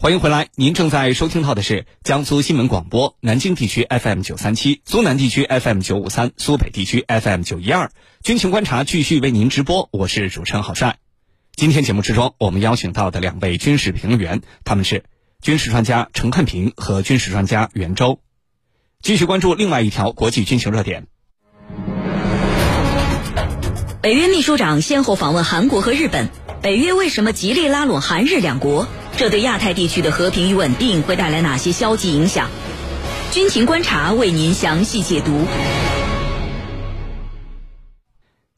[0.00, 7.90] 欢迎回来，您正在收听到的是江苏新闻广播南京地区 FM 九三七、苏南地区 FM 九五三、苏北地区 FM 九一二。
[8.22, 10.98] 军情观察继续为您直播，我是主持人郝帅。
[11.56, 15.02] 今天节目之中，我们邀请到的两位军事评论员，他们是
[15.42, 18.20] 军事专家陈汉平和军事专家袁周。
[19.02, 21.08] 继续关注另外一条国际军情热点。
[24.00, 26.28] 北约秘书长先后访问韩国和日本，
[26.62, 28.86] 北约为什么极力拉拢韩日两国？
[29.18, 32.48] 这对亚太地区的和平与稳定会带来哪些消极影响？
[33.32, 35.44] 军情观察为您详细解读。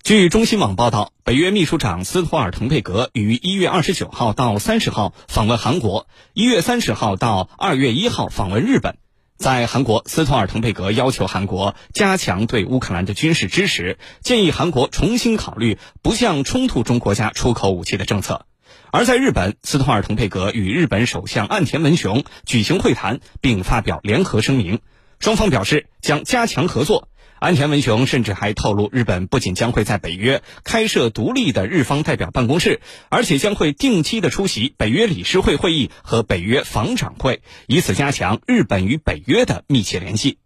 [0.04, 8.98] 据中新网报道，北约秘书长斯托尔滕贝格于一月二十九号到三十号访问韩国，一月三十号到二月一号访问日本。
[9.38, 18.45] 在韩国，斯托尔滕贝格要求韩国加强对乌克兰的军事支持，建议韩国重新考虑不向冲突中国家出口武器的政策。
[18.92, 24.80] 而在日本，斯托尔滕贝格与日本首相岸田文雄举行会谈，并发表联合声明，
[25.20, 27.09] 双方表示将加强合作。
[27.38, 40.38] 岸田文雄甚至还透露，日本不仅将会在北约开设独立的日方代表办公室，而且将会定期的出席北约理事会会议和北约防长会，以此加强日本与北约的密切联系。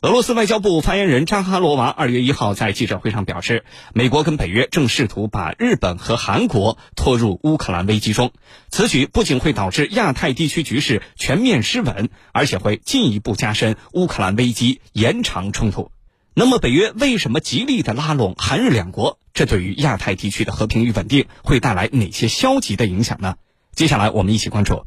[0.00, 8.30] 俄罗斯外交部发言人扎哈罗娃二月一号在记者会上表示，美国跟北约正试图把日本和韩国拖入乌克兰危机中，
[8.70, 15.90] 此举不仅会导致亚太地区局势全面失稳，而且会进一步加深乌克兰危机，延长冲突。
[16.32, 19.18] 那么，北约为什么极力的拉拢韩日两国？
[19.34, 23.34] 这对于亚太地区的和平与稳定会带来哪些消极的影响呢？
[23.74, 24.84] 接下来我们一起关注。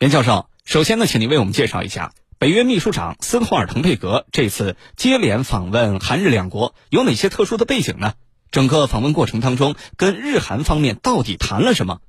[0.00, 2.12] 袁教授，首先呢，请您为我们介绍一下。
[2.40, 8.14] 北约秘书长斯托尔滕贝格这次接连访问韩日两国有哪些特殊的背景呢？
[8.50, 12.00] 整个访问过程当中，跟日韩方面到底谈了什么？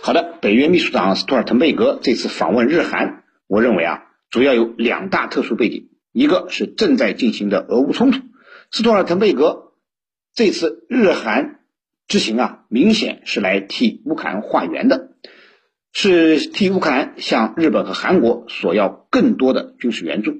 [0.00, 8.20] 好的，北约秘书长斯托尔滕贝格这次访问日韩，我认为啊，主要有两大特殊背景，一个是正在进行的俄乌冲突，
[8.70, 9.72] 斯托尔滕贝格
[10.36, 11.58] 这次日韩
[12.06, 15.09] 之行啊，明显是来替乌克兰化缘的。
[15.92, 20.36] 是替乌克兰向日本和韩国索要更多的军事援助，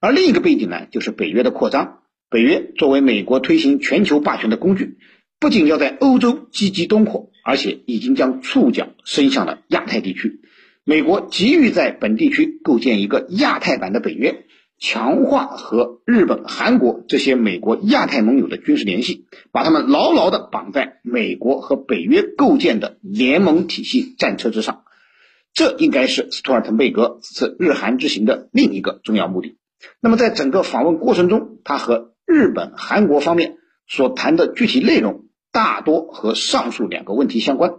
[0.00, 1.98] 而另一个背景呢，就是北约的扩张。
[2.28, 4.98] 北约作为美国推行全球霸权的工具，
[5.40, 10.40] 不仅要在欧洲积极东扩，而且已经将触角伸向了亚太地区。
[10.84, 14.44] 美国急于在本地区构建一个亚太版的北约，
[14.80, 24.84] 强化和日本、韩国这些美国亚太盟友的军事联系，把他们牢牢地绑在美国和北约构建的联盟体系战车之上。
[25.52, 29.58] 这应该是斯图尔滕贝格此次日韩之行的另一个重要目的。
[30.00, 37.72] 那么，在整个访问过程中，他和日本、韩国方面所谈的具体内容大多和上述两个问题相关。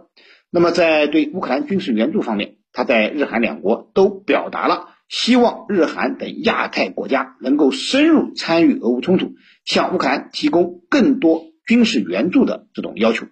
[0.50, 13.26] 那么，在对乌克兰军事援助方面，他在日韩两国都表达了希望日韩等亚太国家能够深入参与俄乌冲突，向乌克兰提供更多军事援助的这种要求。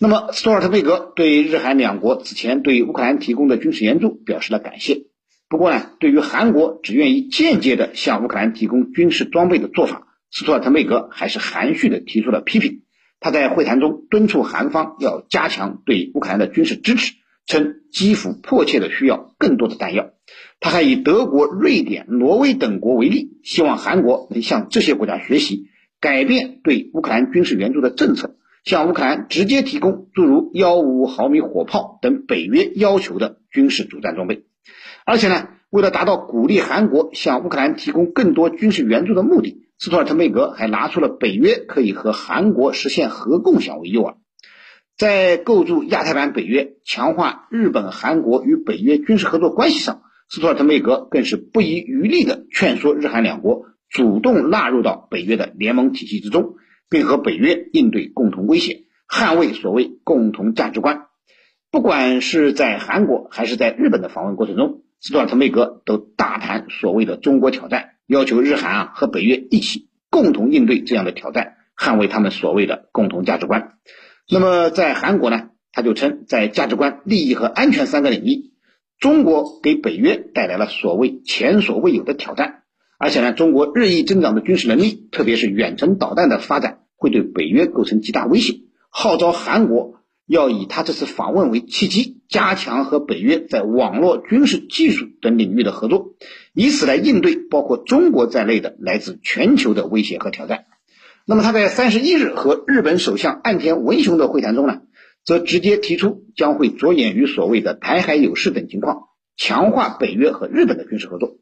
[0.00, 5.04] 那么，斯托尔特贝格对日韩两国此前对乌克兰提供的军事援助表示了感谢。
[5.48, 12.82] 不过呢，对于韩国只愿意间接的向乌克兰提供军事装备的做法，斯托尔特贝格还是含蓄的提出了批评。
[13.20, 17.14] 他在会谈中敦促韩方要加强对乌克兰的军事支持，
[17.46, 20.10] 称基辅迫切的需要更多的弹药。
[20.60, 25.68] 他还以德国、瑞典、挪威等国为例，希望韩国能向这些国家学习，
[26.00, 28.34] 改变对乌克兰军事援助的政策。
[28.64, 34.44] 向乌克兰直接提供诸如幺五五毫米火炮等北约要求的军事主战装备，
[35.06, 44.16] 而且呢，为了达到鼓励韩国向乌克兰提供更多军事援助的目的，斯托尔特贝格还拿出了北约可以和韩国实现核共享为诱饵。
[44.98, 56.54] 在构筑亚太版北约、强化日本、韩国与北约军事合作关系上，斯托尔滕贝格更是不遗余力地劝说日韩两国主动纳入到北约的联盟体系之中。
[56.90, 61.02] 并和北约应对共同威胁，捍卫所谓共同价值观。
[61.70, 73.74] 不管是在韩国还是在日本的访问过程中，斯托尔滕贝格都大谈所谓的中国挑战，要求日韩啊和北约一起共同应对这样的挑战，捍卫他们所谓的共同价值观。
[74.30, 78.52] 那么在韩国呢，他就称在价值观、利益和安全三个领域，
[78.98, 82.62] 中国给北约带来了所谓前所未有的挑战。
[82.98, 88.60] 而且呢，中国日益增长的军事能力，特别是远程导弹的发展，会对北约构成极大威胁。
[88.90, 96.14] 号召韩国要以他这次访问为契机，加强和北约在网络、军事技术等领域的合作，
[96.52, 100.64] 以此来应对包括中国在内的来自全球的威胁和挑战。
[101.24, 104.80] 那么他在三十一日和日本首相岸田文雄的会谈中呢，
[105.24, 111.38] 则直接提出将会着眼于所谓的台海有事等情况，强化北约和日本的军事合作。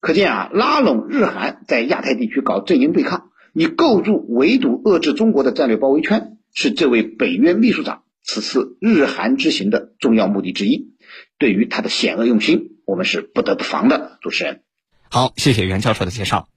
[0.00, 10.94] 可见啊，拉拢日韩在亚太地区搞阵营对抗，以构筑围堵遏制中国的战略包围圈，是这位北约秘书长此次日韩之行的重要目的之一。
[11.38, 14.18] 对于他的险恶用心，我们是不得不防的。
[14.20, 14.62] 主持人，
[15.10, 16.48] 好，谢谢袁教授的介绍。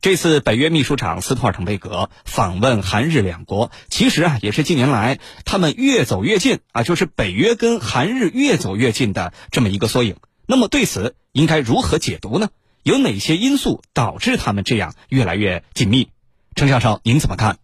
[0.00, 10.16] 这次北约秘书长斯托尔滕贝格访问韩日两国，其实啊也是近年来他们越走越近啊，就是北约跟韩日越走越近的这么一个缩影。
[10.46, 12.48] 那么对此应该如何解读呢？
[12.82, 16.08] 有哪些因素导致他们这样越来越紧密？
[16.54, 17.58] 程教授，您怎么看？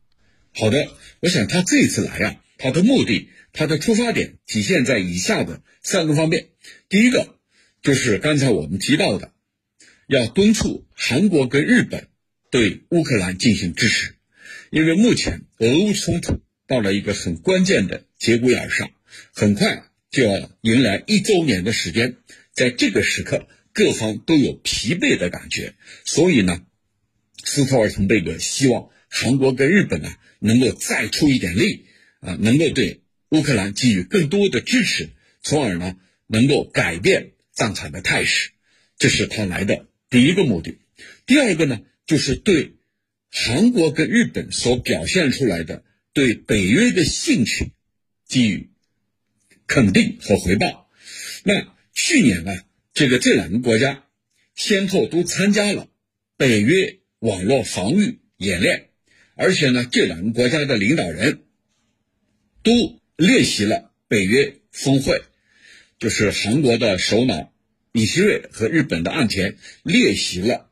[0.54, 0.88] 好的，
[1.20, 6.48] 我想他这次来啊，他的目的，他的出发点体现在以下的三个方面。
[6.90, 7.30] 第一个
[7.80, 9.30] 就是刚才我们提到的，
[10.06, 12.08] 要敦促韩国跟日本。
[12.56, 14.14] 对乌克兰进行支持，
[14.70, 18.92] 因为目前俄乌冲突到了一个很关键的节骨眼上，
[19.34, 22.16] 很快就要迎来一周年的时间，
[22.54, 25.74] 在这个时刻，各方都有疲惫的感觉，
[26.06, 26.64] 所以呢，
[27.44, 31.84] 斯托尔滕贝格希望韩国跟日本呢能够再出一点力
[32.20, 35.10] 啊，能够对乌克兰给予更多的支持，
[35.42, 35.94] 从而呢
[36.26, 38.52] 能够改变战场的态势，
[38.96, 40.78] 这是他来的第一个目的。
[41.26, 41.82] 第二个呢？
[42.06, 42.76] 就是对
[43.30, 47.72] 韩国跟日本所表现出来的对北约的兴趣
[48.28, 48.70] 给予
[49.66, 50.88] 肯定和回报。
[51.42, 52.52] 那去年呢，
[52.94, 54.04] 这个这两个国家
[54.54, 55.88] 先后都参加了
[56.36, 58.90] 北约网络防御演练，
[59.34, 61.42] 而且呢，这两个国家的领导人
[62.62, 65.22] 都列席了北约峰会，
[65.98, 67.52] 就是韩国的首脑
[67.92, 70.65] 李希瑞和日本的岸田列席了。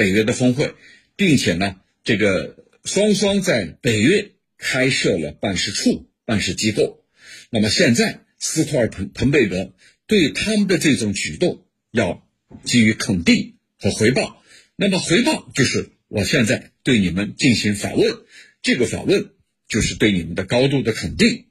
[0.00, 0.74] 北约的峰会，
[1.14, 2.56] 并且呢，这个
[2.86, 7.04] 双双在北约开设了办事处、办事机构。
[7.50, 9.74] 那么现在，斯托尔滕滕贝格
[10.06, 12.26] 对他们的这种举动要
[12.64, 14.42] 给予肯定和回报。
[14.74, 18.22] 那么回报就是我现在对你们进行访问，
[18.62, 19.32] 这个访问
[19.68, 21.44] 就是对你们的高度的肯定。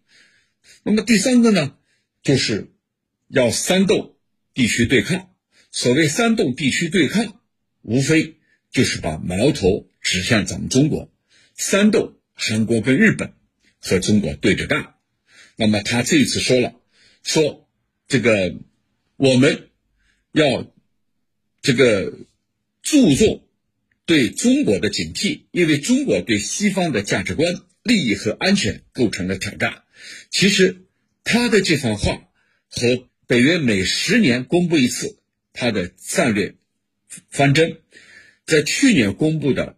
[0.81, 1.75] 那么第三个呢，
[2.24, 2.72] 就是
[3.28, 4.16] 要煽动
[4.56, 5.30] 地区对抗。
[5.72, 7.40] 所谓煽动地区对抗，
[7.84, 8.38] 无非。
[8.71, 11.12] 就是把矛头指向咱们中国，
[11.56, 13.33] 煽动韩国跟日本
[13.80, 14.95] 和中国对着干。
[15.56, 16.74] 那么他这一次说了，
[17.24, 17.68] 说
[18.07, 18.56] 这个
[19.18, 19.69] 我们
[20.31, 20.71] 要
[21.62, 22.13] 这个
[22.81, 23.44] 注重
[24.06, 29.83] 对中国的警惕，因为中国对西方的价值观、利益和安全构成了挑战。
[30.30, 30.86] 其实
[31.24, 32.30] 他的这番话
[32.69, 35.19] 和北约每十年公布一次
[35.54, 36.56] 他的战略
[37.30, 37.81] 方针。
[38.50, 39.78] 在去年公布的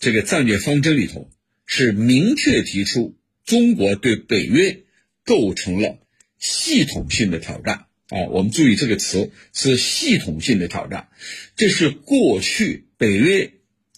[0.00, 1.30] 这个战略方针里头，
[1.66, 4.80] 是明确提出中国对北约
[5.24, 6.00] 构成了
[6.36, 8.26] 系统性的挑战啊！
[8.32, 11.10] 我们注意这个词是系统性的挑战，
[11.54, 13.52] 这是过去北约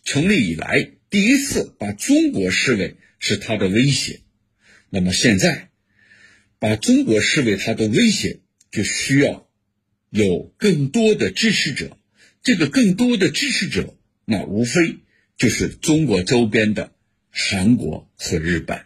[0.05, 4.20] 成立以来第一次把中国视为是它的威胁。
[4.90, 5.70] 那么现在
[6.58, 8.40] 把中国视为它的威胁，
[8.70, 9.49] 就需要
[10.11, 11.96] 有更多的支持者，
[12.43, 13.96] 这个更多的支持者。
[14.31, 15.00] 那无非
[15.37, 16.93] 就是中国周边的
[17.31, 18.82] 韩国和日本。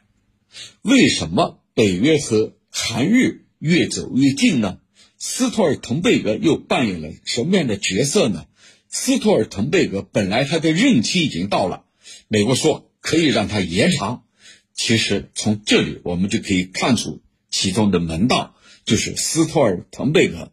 [0.81, 4.79] 为什么北约和韩日越走越近呢？
[5.19, 8.47] 斯托尔滕贝格又扮演了什么样的角色呢？
[8.89, 11.85] 斯托尔滕贝格本来他的任期已经到了，
[12.29, 14.25] 美国说可以让他延长。
[14.73, 17.21] 其实从这里我们就可以看出
[17.51, 20.53] 其中的门道，就是斯托尔滕贝格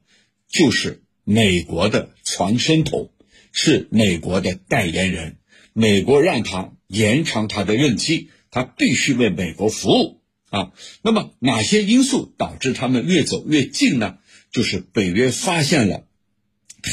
[0.49, 3.09] 就是美国的传声筒。
[3.53, 5.37] 是美国的代言人，
[5.73, 10.71] 美国让他延长他的任期，他必须为美国服务啊。
[11.01, 14.19] 那么哪些因素导致他们越走越近呢？
[14.51, 16.07] 就是北约发现了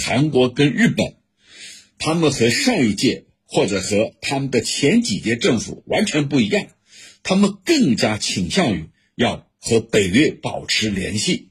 [0.04, 1.14] 韩国跟日本，
[1.98, 6.66] 他们和上一届或者和他们的前几届政府完全不一样，
[7.22, 11.50] 他们更加倾向于要和北约保持联系，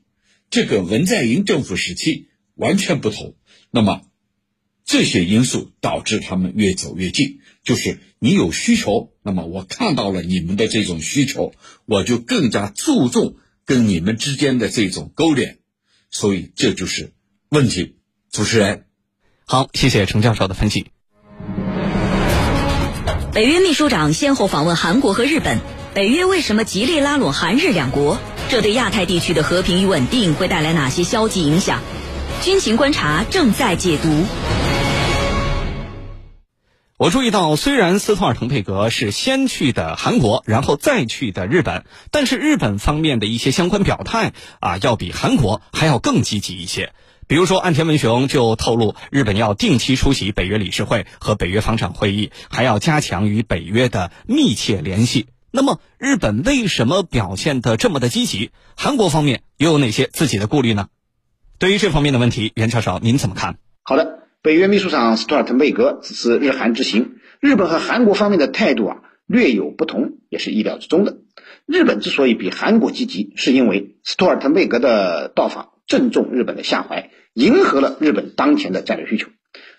[0.50, 3.36] 这个文在寅政府时期完全不同。
[3.72, 4.02] 那么。
[4.88, 11.53] 这些因素导致他们越走越近，就是你有需求，那么我看到了你们的这种需求，
[11.86, 15.58] 我就更加注重跟你们之间的这种勾连，
[16.10, 17.12] 所以这就是
[17.50, 17.98] 问题。
[18.32, 18.86] 主持人，
[19.46, 20.86] 好，谢谢程教授的分析。
[23.34, 25.60] 北约秘书长先后访问韩国和日本，
[25.94, 28.17] 北约为什么极力拉拢韩日两国？
[28.48, 31.82] 这对亚太地区的和平与稳定会带来哪些消极影响？
[32.41, 34.24] 军情观察正在解读。
[36.98, 46.94] 我注意到，虽然斯托尔滕贝格是先去的韩国，然后再去的日本，但是日本方面的一些相关表态啊，要比韩国还要更积极一些。
[47.27, 55.27] 比如说，岸田文雄就透露，日本要定期出席北约理事会和北约防长会议，还要加强与北约的密切联系。
[55.51, 58.50] 那么，日本为什么表现得这么的积极？
[58.75, 60.88] 韩国方面又有哪些自己的顾虑呢？
[61.60, 63.60] 对于这方面的问题，袁教授您怎么看？
[63.84, 71.18] 好的，北约秘书长斯托尔滕贝格此次日韩之行，日本和韩国方面的态度啊略有不同，也是意料之中的。
[71.66, 79.27] 日本之所以比韩国积极，是因为斯托尔滕贝格的到访正中日本的下怀，迎合了日本当前的战略需求。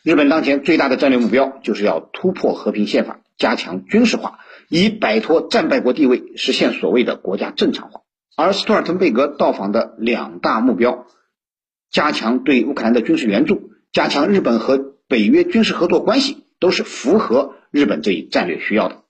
[0.02, 8.02] 日本当前最大的战略目标就是要突破和平宪法，加强军事化，以摆脱战败国地位，实现所谓的国家正常化。
[8.36, 11.06] 而斯托尔滕贝格到访的两大目标。
[11.90, 19.02] 加强对乌克兰的军事援助，加强日本和北约军事合作关系，都是符合日本这一战略需要的。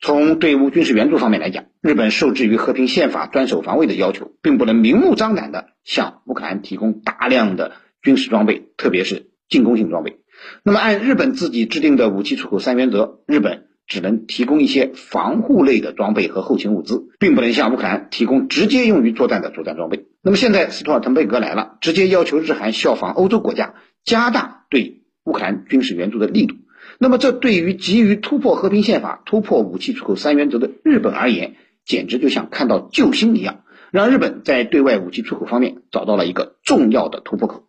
[0.00, 10.18] 从对乌军事援助方面来讲，日本受制于和平宪法专守防卫的要求，并不能明目张胆地向乌克兰提供大量的军事装备，特别是进攻性装备。
[10.62, 13.66] 那么，按日本自己制定的武器出口三原则，日本。
[13.86, 20.06] 只能提供一些防护类的装备和后勤物资，并不能向乌克兰提供直接用于作战的作战装备。
[20.22, 23.74] 那么现在斯托尔滕贝格来了，直接要求日韩效仿欧洲国家，
[24.04, 26.56] 加大对乌克兰军事援助的力度。
[26.98, 37.64] 那么这对于急于突破和平宪法、突破武器出口三原则的日本而言，简直就像看到救星一样，让日本在对外武器出口方面找到了一个重要的突破口。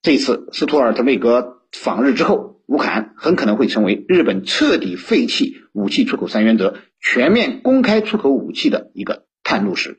[0.00, 2.50] 这次斯图尔特贝格访日之后。
[2.66, 9.98] 乌克兰很可能会成为日本彻底废弃武器出口三原则、全面公开出口武器的一个探路石。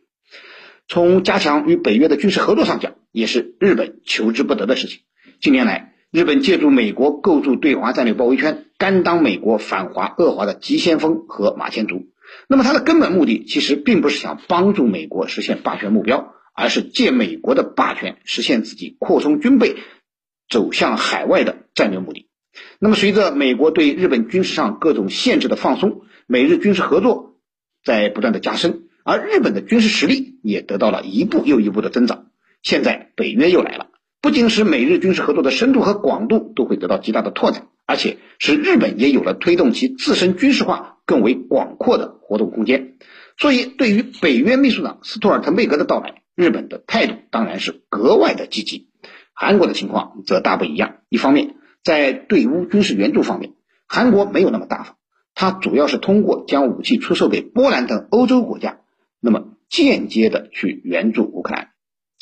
[0.87, 5.01] 从加强与北约的军事合作上讲，也是日本求之不得的事情。
[5.43, 12.07] 近年来，日本借助美国构筑对华战略包围圈，甘当美国反华恶华的急先锋和马前卒。
[12.47, 19.75] 那么，它的根本目的其实并不是想帮助美国实现霸权目标，而是借美国的霸权实现自己扩充军备、
[20.47, 22.29] 走向海外的战略目的。
[22.79, 27.35] 那么，随着美国对日本军事上各种限制的放松，美日军事合作
[27.83, 32.27] 在不断的加深，而日本的军事实力也得到了一步又一步的增长。
[32.61, 33.87] 现在北约又来了，
[34.23, 42.93] 不仅使美日军事合作的深度和广度都会得到极大的拓展，而且使日本也有了推动其自身军事化更为广阔的活动空间。
[43.37, 48.87] 所以，对于北约秘书长斯托尔滕贝格的到来，日本的态度当然是格外的积极。
[49.33, 51.55] 韩国的情况则大不一样，一方面。
[51.83, 53.51] 在对乌军事援助方面，
[53.89, 54.95] 韩国没有那么大方，
[55.35, 58.77] 它主要是通过将武器出售给波兰等欧洲国家，
[59.19, 61.71] 那么间接的去援助乌克兰，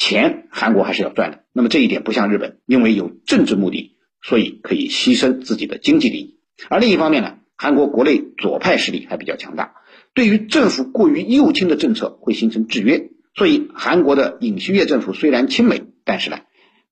[0.03, 1.43] 钱韩国还是要赚的。
[1.53, 6.39] 那么这一点不像日本，因为有政治目的，所以可以牺牲自己的经济利益。
[6.69, 9.75] 而另一方面呢，韩国国内左派势力还比较强大，
[10.15, 16.39] 对于政府过于右倾的政策会形成制约，所以韩国的尹锡悦政府虽然亲美，但是呢，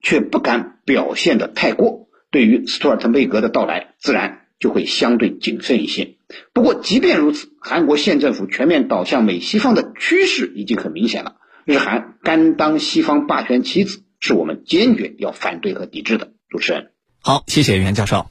[0.04, 2.10] 却不敢表现的太过。
[2.30, 6.18] 对于斯图尔滕贝格的到来，自然就会相对谨慎一些。
[6.54, 11.38] 不过，即便如此，韩国现政府全面倒向美西方的趋势已经很明显了。
[11.70, 16.32] 日韩甘当西方霸权棋子，是我们坚决要反对和抵制的。
[16.50, 16.90] 主持人，
[17.22, 18.26] 好，谢谢袁教授。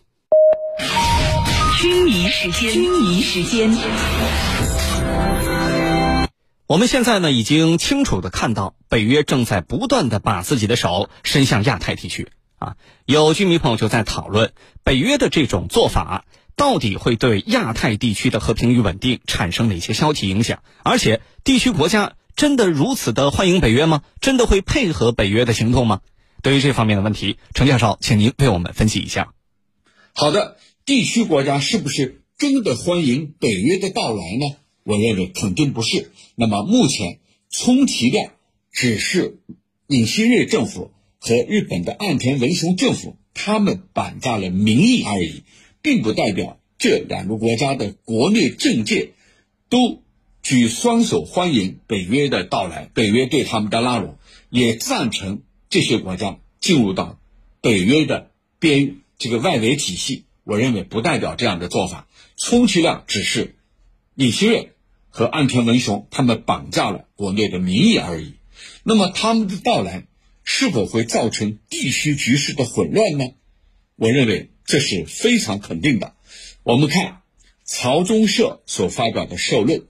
[1.80, 3.70] 军迷时间，军迷时间。
[6.66, 12.32] 我们现在呢，已经清楚的看到，北约正在不断的把自己的手伸向亚太地区。
[12.58, 12.74] 啊，
[13.06, 14.50] 有军迷朋友就在讨论，
[14.82, 16.24] 北约的这种做法
[16.56, 20.58] 到底会对亚太地区的和平与稳定产生哪些消极影响？
[20.82, 24.04] 而且，地区国家真的如此的欢迎北约吗？
[24.20, 26.02] 真的会配合北约的行动吗？
[26.40, 29.34] 对于这方面的问题，程教授，请您为我们分析一下。
[30.12, 34.54] 好的，地区国家是不是真的欢迎北约的到来呢？
[34.84, 36.12] 我认为肯定不是。
[36.36, 37.18] 那么，目前
[37.50, 38.30] 充其量
[38.70, 39.40] 只是
[39.88, 40.92] 尹锡悦政府。
[41.20, 45.42] 和日本的岸田文雄政府，他们绑架了民意而已，
[45.82, 49.14] 并不代表这两个国家的国内政界
[49.68, 50.04] 都
[50.48, 54.16] 举双手欢迎北约的到来，北约对他们的拉拢，
[54.48, 57.20] 也赞成这些国家进入到
[57.60, 60.24] 北约的边这个外围体系。
[60.44, 63.56] 我认为不代表这样的做法，充其量只是
[64.14, 64.72] 李锡悦
[65.10, 68.32] 和岸田文雄他们绑架了国内的民意而已。
[68.84, 70.06] 那么他们的到来。
[70.50, 73.26] 是否会造成地区局势的混乱呢？
[73.96, 76.14] 我认为这是非常肯定的。
[76.62, 77.20] 我们看
[77.66, 79.82] 朝中社所发表的社论，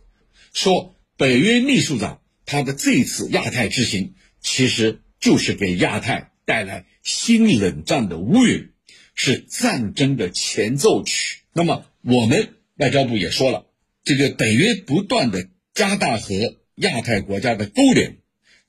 [0.53, 8.71] 说北约秘书长他的这次亚太之行，其实就是给亚太带来新冷战的乌云，
[9.15, 11.41] 是战争的前奏曲。
[11.53, 13.67] 那么我们外交部也说了，
[14.05, 16.35] 这个北约不断的加大和
[16.77, 18.19] 亚太国家的勾连。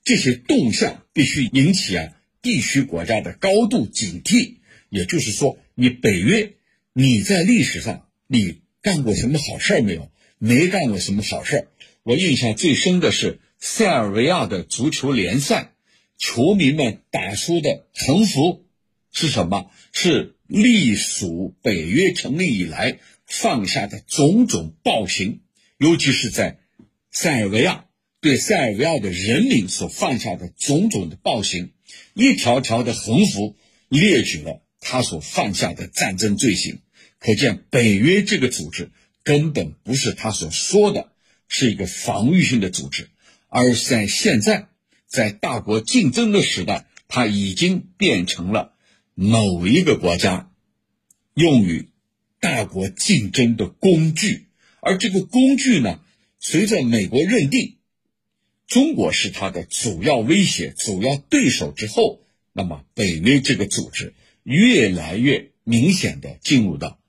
[0.03, 4.55] 这些动向必须引起啊地区国家的高度警惕。
[4.89, 6.53] 也就是说，你北约，
[6.93, 10.11] 你在历史上你干过什么好事儿没有？
[10.39, 11.67] 没干过什么好事儿
[12.01, 15.73] 我印象最深的是塞尔维亚的足球联赛，
[16.17, 18.65] 球迷们打出的横幅
[19.11, 19.69] 是什么？
[19.91, 25.41] 是隶属北约成立以来放下的种种暴行，
[25.77, 26.59] 尤其是在
[27.11, 27.85] 塞尔维亚
[28.21, 31.71] 对塞尔维亚的人民所犯下的种种的暴行，
[32.13, 33.55] 一条条的横幅
[33.89, 34.61] 列举了。
[34.81, 36.79] 他所犯下的战争罪行，
[37.19, 38.91] 可见北约这个组织
[39.23, 41.11] 根本不是他所说的，
[41.47, 43.09] 是一个防御性的组织，
[43.47, 44.69] 而在现在，
[45.07, 48.73] 在大国竞争的时代，它已经变成了
[49.15, 50.51] 某一个国家
[51.33, 51.89] 用于
[52.39, 54.47] 大国竞争的工具。
[54.81, 55.99] 而这个工具呢，
[56.39, 57.77] 随着美国认定
[58.67, 62.21] 中国是他的主要威胁、主要对手之后，
[62.53, 64.13] 那么北约这个组织。
[64.43, 66.99] 越来越明显的进入到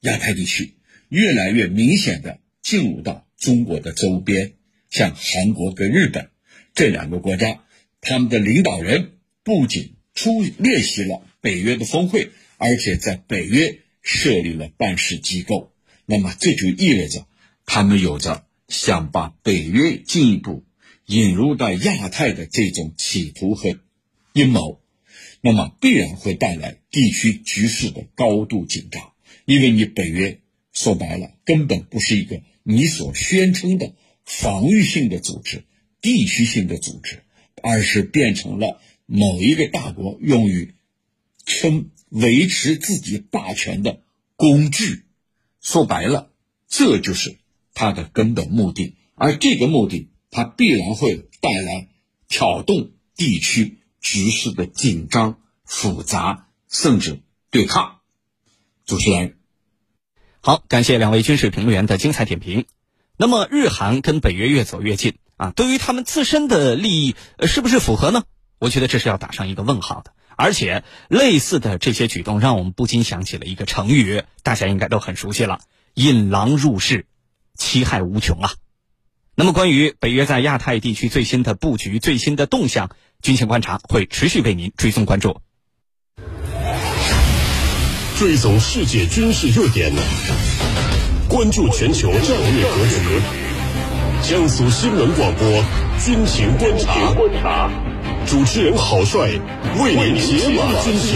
[0.00, 0.74] 亚太地区，
[1.08, 4.52] 越来越明显的进入到中国的周边，
[4.90, 6.30] 像韩国跟日本
[6.74, 7.62] 这两个国家，
[8.00, 15.72] 他们的领导人不仅出列席了北约的峰会，而且在北约设立了办事机构。
[16.06, 17.26] 那么这就意味着，
[17.66, 20.64] 他们有着想把北约进一步
[21.06, 23.78] 引入到亚太的这种企图和
[24.32, 24.80] 阴谋。
[25.40, 29.12] 那么必然会带来地区局势的高度紧张，
[29.44, 30.40] 因为你北约
[30.74, 33.94] 说白了根本不是一个你所宣称的
[34.26, 35.64] 防御性的组织、
[36.02, 37.22] 地区性的组织，
[37.62, 40.74] 而是变成了某一个大国用于
[41.46, 44.02] 称维持自己霸权的
[44.36, 45.04] 工具。
[45.62, 46.30] 说白了，
[46.68, 47.38] 这就是
[47.72, 51.88] 它的根本目的，而这个目的它必然会带来
[52.28, 53.78] 挑动地区。
[54.06, 58.00] 局势的紧张、复杂，甚至对抗。
[58.84, 59.38] 主持人，
[60.46, 62.66] 好，感谢两位军事评论员的精彩点评。
[63.16, 68.24] 那么，日韩跟北约越走越近啊，对于他们自身的利益，是不是符合呢？
[68.58, 70.12] 我觉得这是要打上一个问号的。
[70.36, 75.60] 而且，类似的这些举动，让我们不禁想起了一个成语，大家应该都很熟悉了
[75.94, 77.06] ：“引狼入室，
[77.54, 78.52] 其害无穷”啊。
[79.34, 82.90] 那么，关于北约在亚太地区最新的布局、最新的动向。
[83.22, 85.40] 军情观察会持续为您追踪关注，
[88.16, 89.92] 追踪世界军事热点，
[91.28, 93.20] 关注全球战略格局。
[94.22, 95.64] 江苏新闻广播
[96.00, 97.68] 军情观察，
[98.24, 99.28] 主持人郝帅
[99.80, 101.10] 为您解码军情。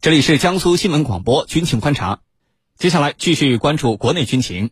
[0.00, 2.20] 这里是江苏新闻广播军情观察，
[2.78, 4.70] 接下来继续关注国内军情。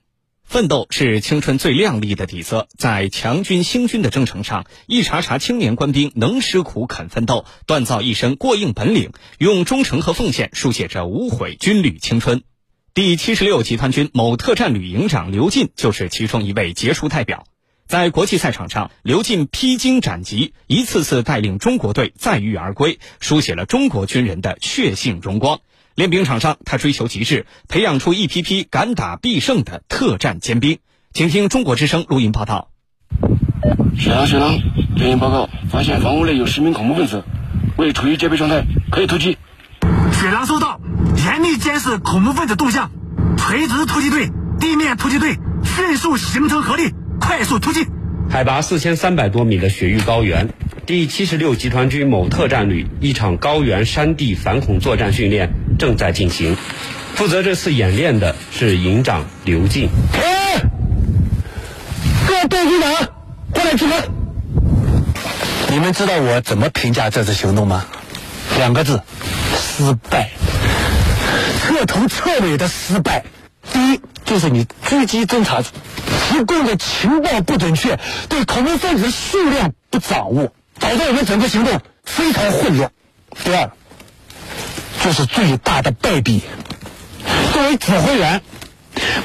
[0.51, 12.43] 奋斗是青春最亮丽的底色，在强军兴军的征程上，一茬茬青年官兵能吃苦、肯奋斗，锻造一身过硬本领，用忠诚和奉献书写着无悔军旅青春。
[12.95, 17.45] 第七十六集团军某特战旅营长刘进就是其中一位杰出代表。
[17.87, 25.61] 在国际赛场上，刘进披荆斩棘，一次次带领中国队载誉而归，书写了中国军人的血性荣光。
[25.95, 30.79] 练兵场上，他追求极致，培养出一批批敢打必胜的特战尖兵。
[31.13, 32.71] 请听中国之声录音报道。
[33.99, 34.59] 学长，学长，
[34.97, 37.25] 连营报告，发现房屋内有十名恐怖分子，
[37.77, 39.37] 未处于戒备状态，可以突击。
[40.13, 40.81] 雪狼收到，
[41.17, 42.91] 严密监视恐怖分子动向，
[43.37, 47.87] 垂直突击队、地面突击队迅速形成合力，快速突击。
[48.31, 50.49] 海拔四千三百多米的雪域高原。
[50.87, 56.59] 第七十六集团军某特战旅一场高原山地反恐作战训练正在进行，
[57.15, 59.89] 负责这次演练的是营长刘进。
[60.13, 60.61] 哎，
[62.29, 63.09] 各队营长，
[63.55, 63.95] 过来集合。
[65.71, 67.87] 你们知道我怎么评价这次行动吗？
[68.59, 69.01] 两个字：
[69.57, 70.29] 失败。
[71.63, 73.25] 彻头彻尾的失败。
[73.73, 75.71] 第一，就是你狙击侦察组
[76.29, 80.53] 提供的情报不准确，对恐怖分子数量不掌握。
[80.79, 82.91] 导致我们整个行动非常混乱。
[83.45, 83.71] 第二，
[85.03, 86.43] 就是最大的败笔。
[87.53, 88.43] 作为指挥员，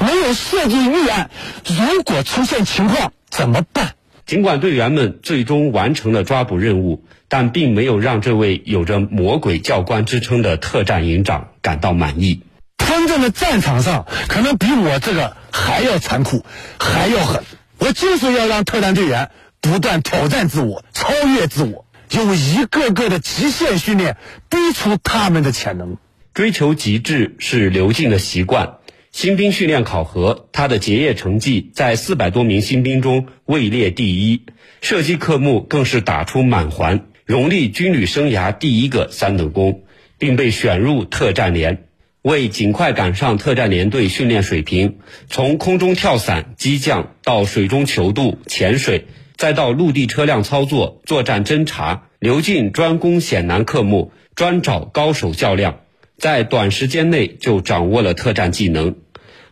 [0.00, 1.30] 没有设计预案，
[1.64, 3.94] 如果出现情况怎么办？
[4.24, 12.42] 尽管队员们最终完成了抓捕任务，但并没有让这位有着“魔鬼教官”之称的特战营长感到满意。
[12.78, 16.44] 真正的战场上，可能比我这个还要残酷，
[16.78, 17.44] 还要狠。
[17.78, 19.30] 我就是要让特战队员。
[19.58, 24.16] 不断挑战自我，超越自我，用一个个的极限训练
[24.48, 25.96] 逼出他们的潜能。
[26.34, 28.74] 追求极致是刘进的习惯，
[29.10, 34.42] 新兵训练考核，他的结业成绩在四百多名新兵中位列第一，
[34.82, 39.84] 射击科目更是打出满环，荣立军旅生涯第一个三等功，
[40.18, 41.84] 并被选入特战连。
[42.22, 44.98] 为尽快赶上特战连队训练水平，
[45.30, 55.80] 从空中跳伞、机降到水中求渡、潜水，再到陆地车辆操作、作战侦察，刘进专攻险难科目，专找高手较量，
[56.18, 58.96] 在短时间内就掌握了特战技能。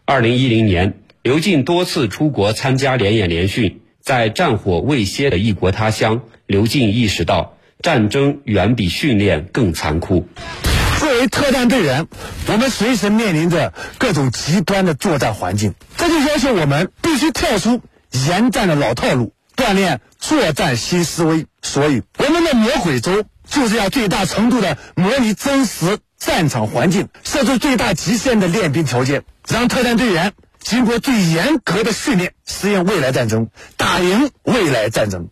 [0.07, 10.27] 二零一零年，刘进多次出国参加联演联训，在战火未歇的异国他乡，刘进意识到战争远比训练更残酷。
[10.99, 12.07] 作为特战队员，
[12.49, 17.83] 我们随时面临着各种极端的作战环境，这就要求我们必须跳出
[18.27, 19.34] 严战的老套路，
[19.65, 21.47] 锻炼作战新思维。
[21.63, 33.49] 所以，我们的魔鬼周就是要最大程度的模拟真实战场环境，设置最大极限的练兵条件，让特战队员经过最严格的训练，适应未来战争，
[33.79, 35.29] 打赢未来战争。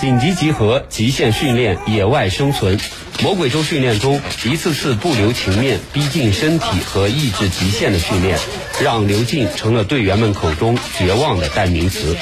[0.00, 2.78] 紧急集合、极限训练、野外生存，
[3.20, 8.38] 魔鬼舟训练中一次次不留情面、逼近身体和意志极限的训练，
[8.80, 12.16] 让刘进成了队员们口中绝望的代名词。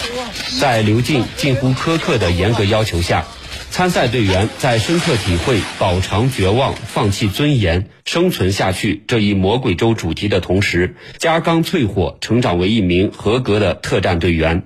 [0.59, 3.27] 在刘进近乎苛刻的严格要求下，
[3.71, 14.63] 参赛队员在深刻体会“饱尝绝望、放弃尊严、生存下去”这一魔鬼舟主题的同时，加钢淬火，成长为一名合格的特战队员。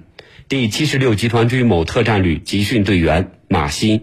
[0.51, 4.01] 第七十六集团军某特战旅集训队员马鑫，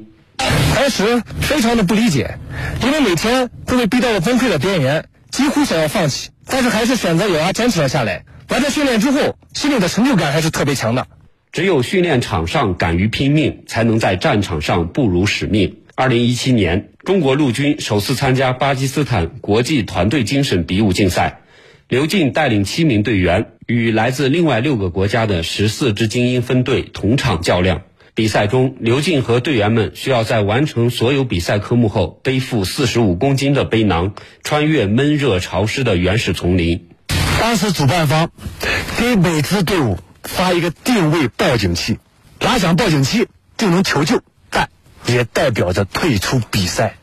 [0.73, 2.37] 当时非常的不理解，
[2.85, 8.23] 因为每天都被逼到了崩溃的边缘，几乎想要放弃，但是还是选择咬牙坚持了下来。
[8.47, 11.05] 完成训练之后，心里的成就感还是特别强的。
[11.51, 15.79] 只有训练场上敢于拼命，才能在战场上不辱使命。
[15.95, 21.41] 二零一七年，中国陆军首次参加巴基斯坦国际团队精神比武竞赛。
[21.89, 27.81] 刘进带领七名队员与来自另外六个国家的十四支精英分队同场较量。
[28.13, 36.87] 比赛中，刘静和队员们需要在完成所有比赛科目后，背负四十五公斤的背囊，穿越闷热潮湿的原始丛林。
[37.41, 38.31] 当时主办方
[38.97, 41.99] 给每支队伍发一个定位报警器，
[42.39, 43.27] 拉响报警器
[43.57, 44.69] 就能求救，但
[45.05, 46.95] 也代表着退出比赛。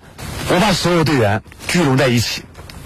[0.49, 2.43] 我把所有队员聚拢在一起。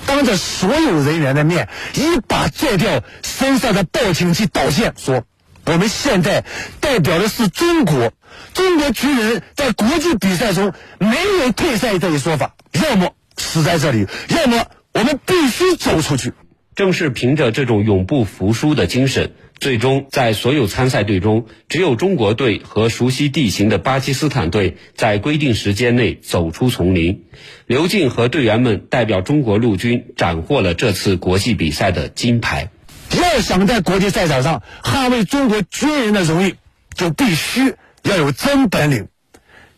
[0.08, 5.22] 当着所有人员的面，一把拽掉身上的报警器导线，说
[5.66, 6.44] ：“我们现在
[6.80, 8.10] 代表的是中国，
[8.54, 16.32] 中国军人在国际比赛中没有退赛这一说法，要么死在这里，要么我们必须走出去。”
[16.74, 19.32] 正是凭着这种永不服输的精神。
[19.60, 27.24] 最终，在所有参赛队中，只有中国队和熟悉地形的巴基斯坦队在规定时间内走出丛林。
[27.66, 32.70] 刘静和队员们代表中国陆军斩获了这次国际比赛的金牌。
[33.10, 36.54] 要想在国际赛场上捍卫中国军人的荣誉，
[36.94, 39.08] 就必须要有真本领。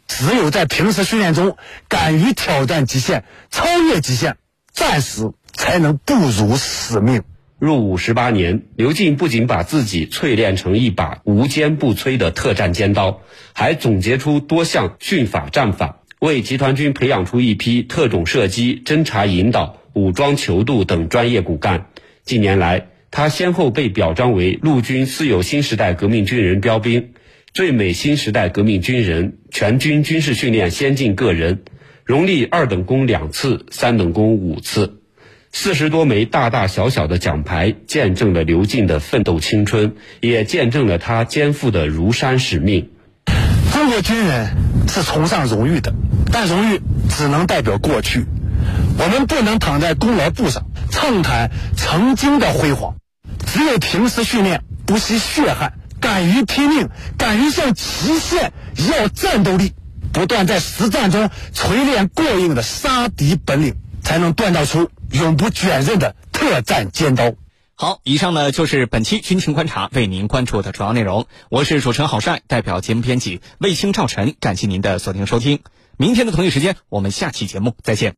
[0.06, 1.56] 只有在平时训练中
[1.88, 4.36] 敢于挑战极限、超越极限，
[4.74, 7.22] 战时才能不辱使命。
[7.60, 13.20] 入伍十八年，刘进不仅把自己淬炼成一把无坚不摧的特战尖刀，
[13.52, 21.88] 还总结出多项训法战法，为集团军培养出一批特种射击、侦察引导、武装求渡等专业骨干。
[22.22, 27.10] 近年来，他先后被表彰为陆军私有新时代革命军人标兵、
[27.52, 31.62] 最美新时代革命军人、全军军事训练先进个人，
[32.06, 34.99] 荣立二等功两次、三等功五次。
[35.52, 42.90] 四十多枚大大小小的奖牌，见证了刘进的奋斗青春，也见证了他肩负的如山使命。
[43.72, 44.56] 中国军人
[44.88, 45.92] 是崇尚荣誉的，
[46.32, 48.24] 但荣誉只能代表过去，
[48.98, 52.94] 我们不能躺在功劳簿上畅谈曾经的辉煌。
[53.46, 58.52] 只有平时训练，不惜血汗，敢于拼命，敢于向极限
[58.90, 59.72] 要战斗力，
[60.12, 64.88] 不断在实战中锤炼过硬的杀敌本领，才能锻造出。
[65.12, 67.34] 永不卷刃的特战尖刀。
[67.74, 71.26] 好，以上呢就是本期军情观察为您关注的主要内容。
[71.48, 75.60] 我是主持人郝帅，代表节目编辑卫星、赵晨，感谢您的锁定收听。
[75.96, 78.08] 明天的同一时间，我们下期节目再见。